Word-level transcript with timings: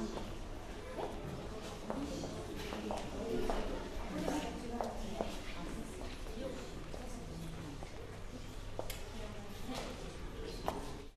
Amen. 0.00 0.39